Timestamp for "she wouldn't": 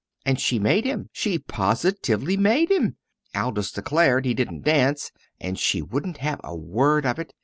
5.59-6.17